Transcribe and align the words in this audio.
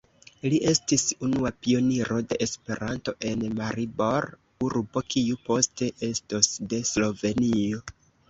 Li 0.51 0.59
estis 0.69 1.01
unua 1.25 1.49
pioniro 1.65 2.15
de 2.31 2.37
Esperanto 2.45 3.13
en 3.33 3.43
Maribor, 3.61 4.27
urbo 4.69 5.03
kiu 5.17 5.37
poste 5.51 5.91
estos 6.11 6.51
de 6.73 6.81
Slovenio. 6.93 7.85